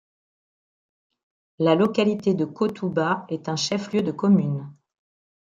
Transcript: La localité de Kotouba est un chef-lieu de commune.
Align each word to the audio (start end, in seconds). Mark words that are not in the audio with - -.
La 1.59 1.75
localité 1.75 2.33
de 2.33 2.45
Kotouba 2.45 3.23
est 3.29 3.49
un 3.49 3.55
chef-lieu 3.55 4.01
de 4.01 4.11
commune. 4.11 4.67